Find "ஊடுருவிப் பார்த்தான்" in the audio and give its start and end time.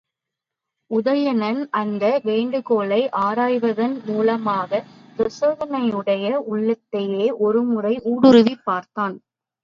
8.05-9.15